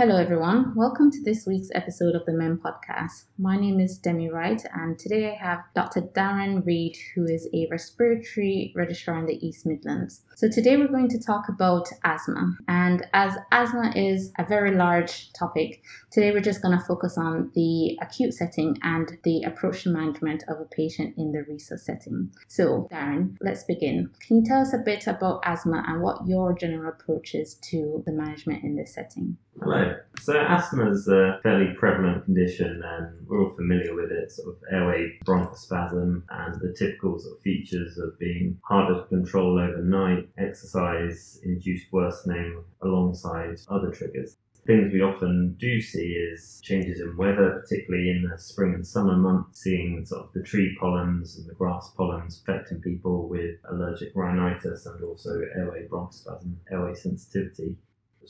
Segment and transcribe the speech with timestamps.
[0.00, 0.74] Hello, everyone.
[0.74, 3.24] Welcome to this week's episode of the MEM podcast.
[3.36, 6.00] My name is Demi Wright, and today I have Dr.
[6.00, 10.22] Darren Reid, who is a respiratory registrar in the East Midlands.
[10.36, 12.56] So, today we're going to talk about asthma.
[12.66, 17.50] And as asthma is a very large topic, today we're just going to focus on
[17.54, 22.32] the acute setting and the approach to management of a patient in the resus setting.
[22.48, 24.08] So, Darren, let's begin.
[24.26, 28.02] Can you tell us a bit about asthma and what your general approach is to
[28.06, 29.36] the management in this setting?
[29.72, 29.94] Hello.
[30.18, 34.62] So asthma is a fairly prevalent condition and we're all familiar with it, sort of
[34.68, 41.38] airway bronchospasm and the typical sort of features of being harder to control overnight, exercise
[41.44, 44.38] induced worsening alongside other triggers.
[44.66, 49.16] Things we often do see is changes in weather, particularly in the spring and summer
[49.16, 54.10] months, seeing sort of the tree pollens and the grass pollens affecting people with allergic
[54.16, 57.76] rhinitis and also airway bronchospasm, airway sensitivity.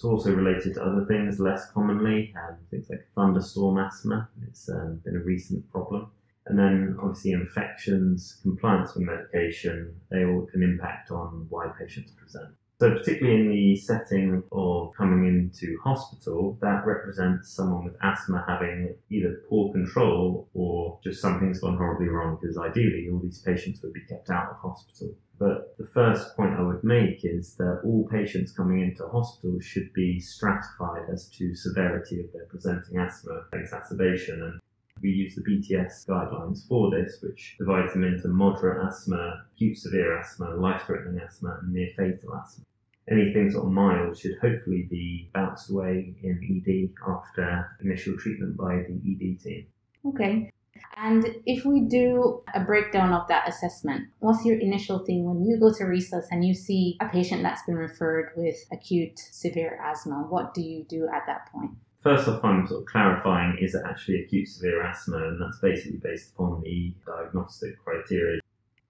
[0.00, 4.30] It's also related to other things less commonly, um, things like thunderstorm asthma.
[4.48, 6.10] It's um, been a recent problem.
[6.46, 12.48] And then obviously infections, compliance with medication, they all can impact on why patients present.
[12.80, 18.94] So particularly in the setting of coming into hospital, that represents someone with asthma having
[19.10, 23.92] either poor control or just something's gone horribly wrong because ideally all these patients would
[23.92, 25.14] be kept out of hospital.
[25.38, 29.92] But the first point I would make is that all patients coming into hospital should
[29.92, 34.42] be stratified as to severity of their presenting asthma exacerbation.
[34.42, 34.60] And
[35.02, 40.18] we use the BTS guidelines for this, which divides them into moderate asthma, acute severe
[40.18, 42.64] asthma, life threatening asthma, and near fatal asthma.
[43.10, 48.76] Anything sort of mild should hopefully be bounced away in ED after initial treatment by
[48.76, 49.66] the ED team.
[50.06, 50.52] Okay.
[50.96, 55.58] And if we do a breakdown of that assessment, what's your initial thing when you
[55.58, 60.26] go to resus and you see a patient that's been referred with acute severe asthma?
[60.28, 61.72] What do you do at that point?
[62.02, 65.98] First off, I'm sort of clarifying is it actually acute severe asthma, and that's basically
[65.98, 68.39] based upon the diagnostic criteria.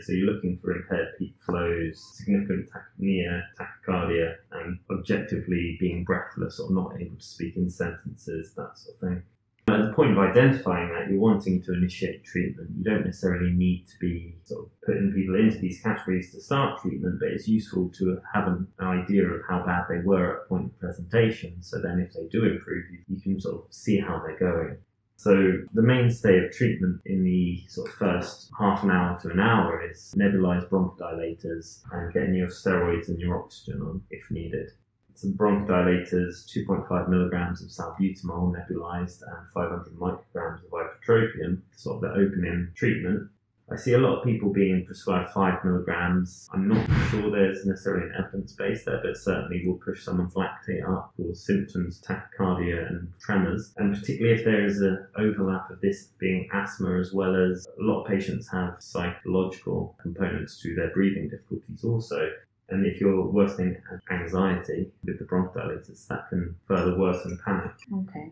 [0.00, 6.72] So you're looking for impaired peak flows, significant tachypnea, tachycardia, and objectively being breathless or
[6.72, 9.22] not able to speak in sentences, that sort of thing.
[9.68, 12.70] At the point of identifying that, you're wanting to initiate treatment.
[12.78, 16.80] You don't necessarily need to be sort of putting people into these categories to start
[16.80, 20.66] treatment, but it's useful to have an idea of how bad they were at point
[20.66, 21.60] of presentation.
[21.60, 24.78] So then, if they do improve, you, you can sort of see how they're going.
[25.18, 25.34] So
[25.74, 29.84] the mainstay of treatment in the sort of first half an hour to an hour
[29.88, 34.70] is nebulized bronchodilators and getting your steroids and your oxygen on if needed
[35.18, 42.10] some bronchodilators, 2.5 milligrams of salbutamol nebulized, and 500 micrograms of ipratropium, sort of the
[42.10, 43.28] opening treatment.
[43.70, 46.48] I see a lot of people being prescribed 5 milligrams.
[46.54, 50.88] I'm not sure there's necessarily an evidence base there, but certainly will push someone's lactate
[50.88, 53.74] up for symptoms, tachycardia, and tremors.
[53.76, 57.82] And particularly if there is an overlap of this being asthma, as well as a
[57.82, 62.30] lot of patients have psychological components to their breathing difficulties also.
[62.70, 63.76] And if you're worsening
[64.10, 67.72] anxiety with the bronchodilators, that can further worsen panic.
[67.92, 68.30] Okay.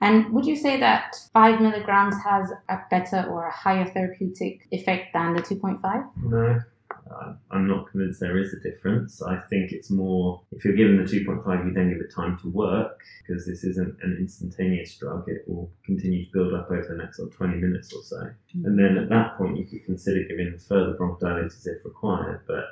[0.00, 5.12] And would you say that 5 milligrams has a better or a higher therapeutic effect
[5.12, 6.08] than the 2.5?
[6.22, 6.60] No,
[7.50, 9.20] I'm not convinced there is a difference.
[9.20, 12.48] I think it's more if you're given the 2.5, you then give it time to
[12.48, 15.24] work because this isn't an instantaneous drug.
[15.28, 18.16] It will continue to build up over the next sort of 20 minutes or so.
[18.16, 18.64] Mm-hmm.
[18.64, 22.42] And then at that point, you could consider giving further bronchodilators if required.
[22.46, 22.64] But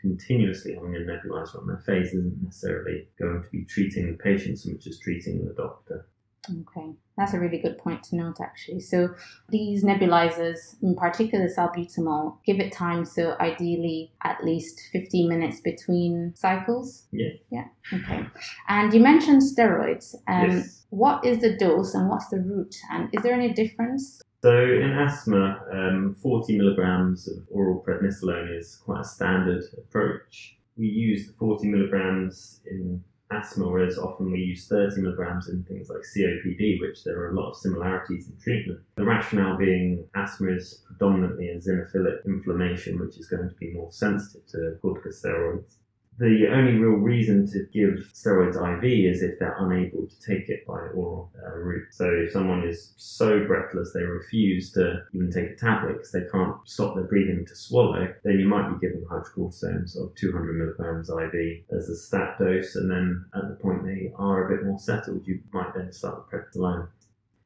[0.00, 4.58] continuously having a nebulizer on their face isn't necessarily going to be treating the patient
[4.58, 6.06] so much as treating the doctor.
[6.50, 8.80] Okay, that's a really good point to note actually.
[8.80, 9.14] So
[9.48, 13.04] these nebulizers, in particular salbutamol, give it time.
[13.04, 17.06] So ideally, at least 15 minutes between cycles.
[17.12, 17.30] Yeah.
[17.50, 17.66] Yeah.
[17.92, 18.26] Okay.
[18.68, 20.16] And you mentioned steroids.
[20.26, 20.84] Um, yes.
[20.90, 22.76] What is the dose and what's the route?
[22.90, 24.20] And is there any difference?
[24.42, 30.56] So in asthma, um, 40 milligrams of oral prednisolone is quite a standard approach.
[30.76, 35.88] We use the 40 milligrams in asthma, whereas often we use 30 milligrams in things
[35.88, 38.80] like COPD, which there are a lot of similarities in treatment.
[38.96, 43.90] The rationale being asthma is predominantly a eosinophilic inflammation, which is going to be more
[43.90, 45.76] sensitive to corticosteroids.
[46.18, 50.66] The only real reason to give steroids IV is if they're unable to take it
[50.66, 51.88] by oral uh, route.
[51.90, 56.26] So if someone is so breathless they refuse to even take a tablet because they
[56.30, 61.08] can't stop their breathing to swallow, then you might be giving hydrocortisone of 200 milligrams
[61.08, 64.78] IV as a stat dose, and then at the point they are a bit more
[64.78, 66.88] settled, you might then start the prednisolone.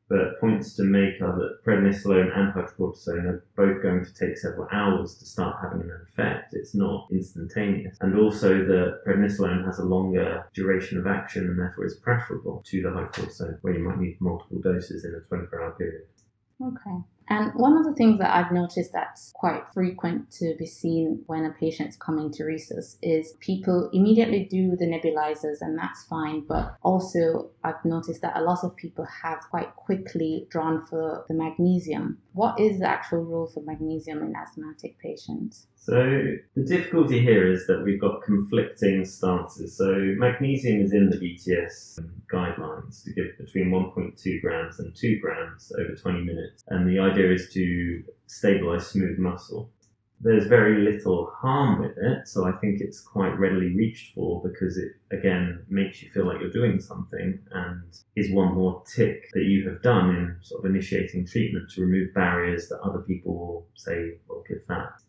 [0.08, 4.69] But points to make are that prednisolone and hydrocortisone are both going to take several
[4.70, 6.55] hours to start having an effect.
[6.55, 7.97] It's not instantaneous.
[8.00, 12.82] And also that prednisolone has a longer duration of action and therefore is preferable to
[12.82, 16.05] the hydrocortisone, where you might need multiple doses in a 24 hour period.
[16.62, 17.03] Okay.
[17.28, 21.44] And one of the things that I've noticed that's quite frequent to be seen when
[21.44, 26.44] a patient's coming to resus is people immediately do the nebulizers, and that's fine.
[26.46, 31.34] But also, I've noticed that a lot of people have quite quickly drawn for the
[31.34, 32.19] magnesium.
[32.32, 35.67] What is the actual role for magnesium in asthmatic patients?
[35.76, 35.94] So
[36.56, 39.76] the difficulty here is that we've got conflicting stances.
[39.76, 42.00] So magnesium is in the BTS
[42.32, 47.32] guidelines to give between 1.2 grams and 2 grams over 20 minutes, and the idea
[47.32, 49.70] is to stabilize smooth muscle.
[50.20, 54.78] There's very little harm with it, so I think it's quite readily reached for because
[54.78, 57.82] it again makes you feel like you're doing something and
[58.16, 62.14] is one more tick that you have done in sort of initiating treatment to remove
[62.14, 65.02] barriers that other people will say, well, give that.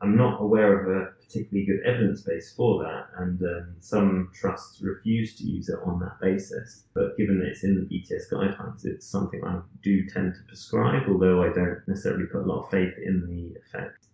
[0.00, 4.80] I'm not aware of a particularly good evidence base for that, and um, some trusts
[4.82, 6.84] refuse to use it on that basis.
[6.94, 11.08] But given that it's in the BTS guidelines, it's something I do tend to prescribe,
[11.08, 14.06] although I don't necessarily put a lot of faith in the effect.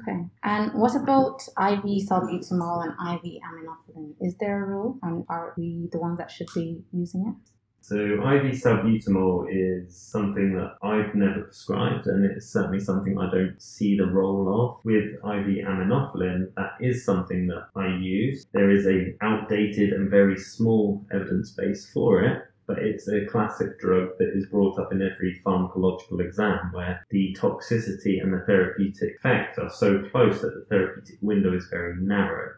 [0.00, 0.24] Okay.
[0.42, 4.14] And what about IV salbutamol and IV aminophylline?
[4.20, 7.50] Is there a rule, and are we the ones that should be using it?
[7.86, 13.60] So IV salbutamol is something that I've never prescribed, and it's certainly something I don't
[13.60, 14.82] see the role of.
[14.86, 18.46] With IV aminophylline, that is something that I use.
[18.52, 23.78] There is a outdated and very small evidence base for it, but it's a classic
[23.78, 29.16] drug that is brought up in every pharmacological exam where the toxicity and the therapeutic
[29.16, 32.54] effect are so close that the therapeutic window is very narrow.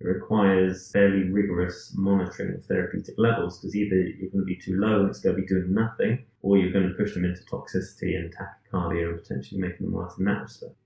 [0.00, 4.78] It requires fairly rigorous monitoring of therapeutic levels because either you're going to be too
[4.78, 7.42] low and it's going to be doing nothing, or you're going to push them into
[7.42, 10.76] toxicity and tachycardia and potentially making them worse in that respect.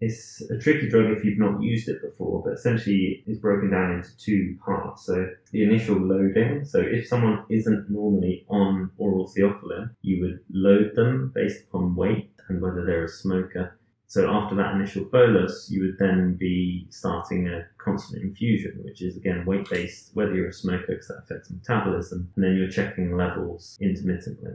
[0.00, 3.92] It's a tricky drug if you've not used it before, but essentially it's broken down
[3.92, 5.04] into two parts.
[5.06, 10.94] So the initial loading, so if someone isn't normally on oral theophylline, you would load
[10.94, 13.78] them based upon weight and whether they're a smoker
[14.10, 19.18] so after that initial bolus, you would then be starting a constant infusion, which is
[19.18, 23.14] again weight based, whether you're a smoker because that affects metabolism, and then you're checking
[23.14, 24.52] levels intermittently.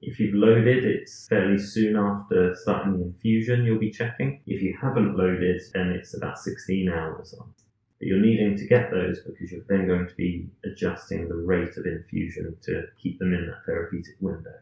[0.00, 4.40] If you've loaded, it's fairly soon after starting the infusion you'll be checking.
[4.46, 7.52] If you haven't loaded, then it's about 16 hours on.
[7.98, 11.76] But you're needing to get those because you're then going to be adjusting the rate
[11.76, 14.54] of infusion to keep them in that therapeutic window.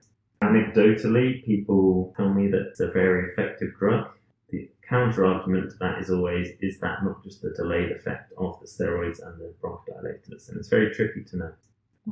[0.43, 4.07] Anecdotally, people tell me that it's a very effective drug
[4.93, 8.67] counter argument to that is always is that not just the delayed effect of the
[8.67, 10.49] steroids and the bronchodilators?
[10.49, 11.53] And it's very tricky to know.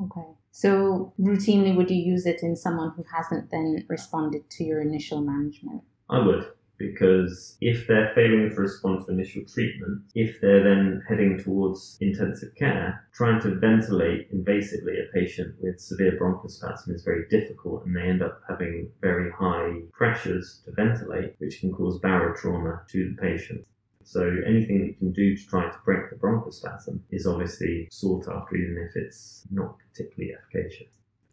[0.05, 0.29] Okay.
[0.51, 5.21] So, routinely, would you use it in someone who hasn't then responded to your initial
[5.21, 5.83] management?
[6.09, 6.47] I would
[6.81, 12.55] because if they're failing to respond to initial treatment, if they're then heading towards intensive
[12.57, 18.01] care, trying to ventilate invasively a patient with severe bronchospasm is very difficult and they
[18.01, 23.65] end up having very high pressures to ventilate, which can cause barotrauma to the patient.
[24.03, 28.27] So anything that you can do to try to break the bronchospasm is obviously sought
[28.27, 30.89] after, even if it's not particularly efficacious.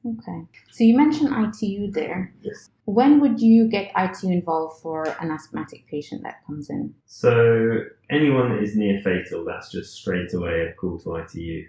[0.06, 0.46] Okay.
[0.72, 2.34] So you mentioned ITU there.
[2.42, 2.70] Yes.
[2.86, 6.94] When would you get ITU involved for an asthmatic patient that comes in?
[7.06, 7.80] So
[8.10, 11.68] anyone that is near fatal, that's just straight away a call to ITU.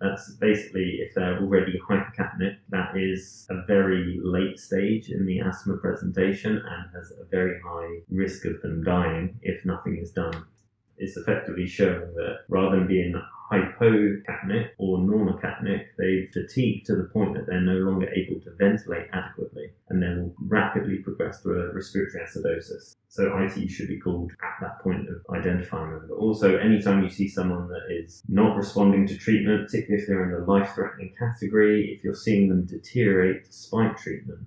[0.00, 5.76] That's basically if they're already hypercapnic, that is a very late stage in the asthma
[5.76, 10.44] presentation and has a very high risk of them dying if nothing is done.
[11.00, 13.14] It's effectively showing that rather than being
[13.50, 19.08] hypocapnic or normocapnic, they've fatigue to the point that they're no longer able to ventilate
[19.12, 22.96] adequately and then will rapidly progress to a respiratory acidosis.
[23.08, 26.06] So IT should be called at that point of identifying them.
[26.08, 30.24] But also, anytime you see someone that is not responding to treatment, particularly if they're
[30.24, 34.40] in the life-threatening category, if you're seeing them deteriorate despite treatment,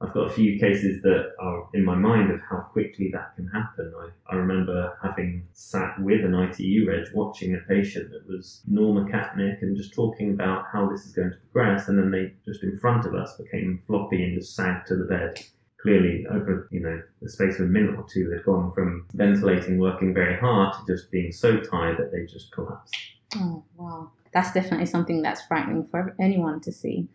[0.00, 3.48] I've got a few cases that are in my mind of how quickly that can
[3.48, 3.92] happen.
[3.98, 9.60] I, I remember having sat with an ITU reg watching a patient that was normocapnic
[9.60, 12.78] and just talking about how this is going to progress, and then they just in
[12.78, 15.40] front of us became floppy and just sank to the bed.
[15.80, 19.78] Clearly, over you know the space of a minute or two, they've gone from ventilating,
[19.78, 22.96] working very hard, to just being so tired that they just collapsed.
[23.36, 27.08] Oh wow, that's definitely something that's frightening for anyone to see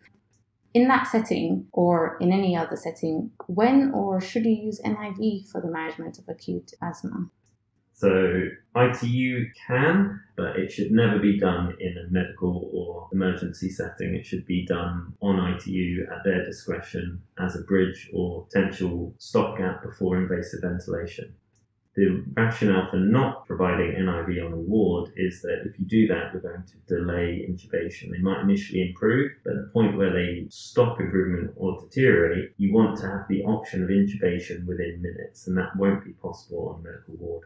[0.74, 5.60] in that setting or in any other setting, when or should you use NIV for
[5.60, 7.30] the management of acute asthma?
[7.96, 14.16] So ITU can, but it should never be done in a medical or emergency setting.
[14.16, 19.84] It should be done on ITU at their discretion as a bridge or potential stopgap
[19.84, 21.34] before invasive ventilation.
[21.96, 26.32] The rationale for not providing NIV on a ward is that if you do that,
[26.32, 28.10] you're going to delay intubation.
[28.10, 32.74] They might initially improve, but at the point where they stop improvement or deteriorate, you
[32.74, 36.80] want to have the option of intubation within minutes, and that won't be possible on
[36.80, 37.44] a medical ward.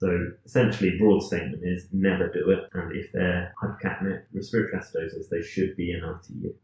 [0.00, 5.42] So essentially, broad statement is never do it, and if they're hypercapnic respiratory acidosis, they
[5.42, 6.54] should be in ITU.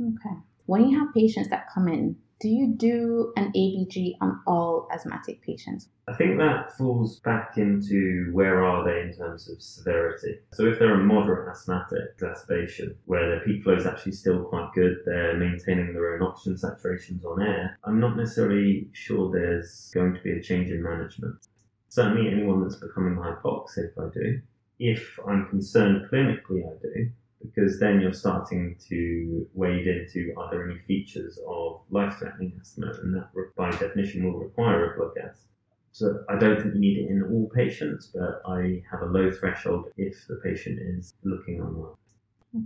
[0.00, 0.36] Okay.
[0.66, 5.40] When you have patients that come in, do you do an ABG on all asthmatic
[5.40, 5.88] patients?
[6.06, 10.40] I think that falls back into where are they in terms of severity.
[10.52, 14.68] So if they're a moderate asthmatic exacerbation where their peak flow is actually still quite
[14.74, 20.12] good, they're maintaining their own oxygen saturations on air, I'm not necessarily sure there's going
[20.12, 21.36] to be a change in management.
[21.88, 24.42] Certainly anyone that's becoming hypoxic, I do.
[24.78, 27.10] If I'm concerned clinically, I do
[27.44, 33.14] because then you're starting to wade into are there any features of life-threatening asthma, and
[33.14, 35.46] that by definition will require a blood gas.
[35.92, 39.30] So I don't think you need it in all patients, but I have a low
[39.30, 41.98] threshold if the patient is looking unwell.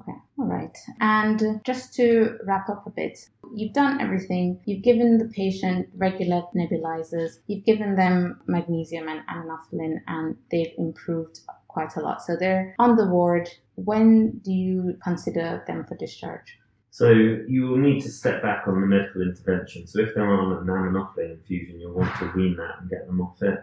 [0.02, 0.76] Okay, all right.
[1.00, 3.18] And just to wrap up a bit,
[3.54, 4.60] you've done everything.
[4.66, 11.40] You've given the patient regular nebulizers, you've given them magnesium and aminophylline, and they've improved
[11.78, 12.22] quite a lot.
[12.22, 13.48] So they're on the ward.
[13.76, 16.58] When do you consider them for discharge?
[16.90, 19.86] So you will need to step back on the medical intervention.
[19.86, 23.20] So if they're on an aminophylline infusion, you'll want to wean that and get them
[23.20, 23.60] off it.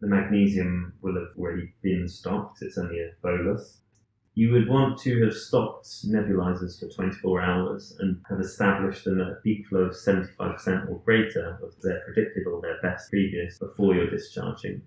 [0.00, 2.62] The magnesium will have already been stopped.
[2.62, 3.78] It's only a bolus
[4.36, 9.28] you would want to have stopped nebulizers for 24 hours and have established them at
[9.28, 13.94] a peak flow of 75% or greater of their predicted or their best previous before
[13.94, 14.82] you're discharging.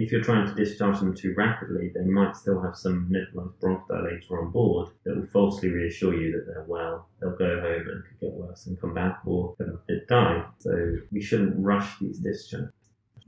[0.00, 4.30] If you're trying to discharge them too rapidly, they might still have some nebulized bronchodilator
[4.30, 7.08] on board that will falsely reassure you that they're well.
[7.20, 9.56] They'll go home and could get worse and come back or
[10.08, 10.44] die.
[10.60, 12.70] So we shouldn't rush these discharges.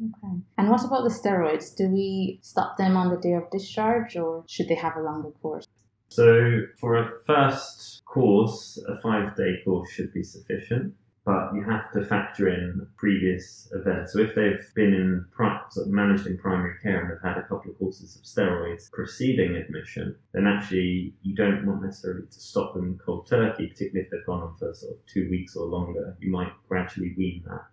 [0.01, 0.35] Okay.
[0.59, 1.75] And what about the steroids?
[1.75, 5.31] Do we stop them on the day of discharge or should they have a longer
[5.43, 5.67] course?
[6.09, 11.93] So, for a first course, a five day course should be sufficient, but you have
[11.93, 14.13] to factor in previous events.
[14.13, 15.27] So, if they've been in
[15.71, 18.91] sort of managed in primary care and have had a couple of courses of steroids
[18.91, 24.11] preceding admission, then actually you don't want necessarily to stop them cold turkey, particularly if
[24.11, 26.17] they've gone on for sort of two weeks or longer.
[26.21, 27.67] You might gradually wean that.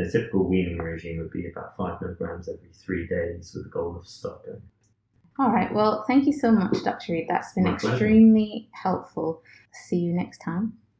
[0.00, 3.96] A typical weaning regime would be about five milligrams every three days with the goal
[3.96, 4.62] of stopping.
[5.40, 5.72] All right.
[5.72, 7.12] Well, thank you so much, Dr.
[7.12, 7.26] Reid.
[7.28, 8.82] That's been My extremely pleasure.
[8.82, 9.42] helpful.
[9.72, 10.74] See you next time.